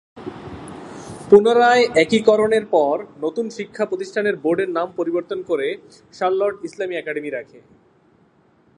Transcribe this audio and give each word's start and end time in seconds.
পুনরায় 1.29 1.83
একীকরণের 2.03 2.65
পরে 2.73 3.03
নতুন 3.25 3.45
শিক্ষা 3.57 3.85
প্রতিষ্ঠানের 3.85 4.35
বোর্ড 4.43 4.59
এর 4.63 4.69
নাম 4.77 4.87
পরিবর্তন 4.99 5.39
করে 5.49 5.67
শার্লট 6.17 6.55
ইসলামি 6.67 6.95
একাডেমি 6.97 7.29
রাখে। 7.37 7.59